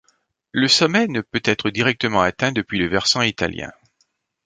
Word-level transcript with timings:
Le 0.51 0.67
sommet 0.67 1.05
ne 1.05 1.21
peut 1.21 1.43
être 1.45 1.69
directement 1.69 2.21
atteint 2.23 2.51
depuis 2.51 2.79
le 2.79 2.87
versant 2.87 3.21
italien. 3.21 3.71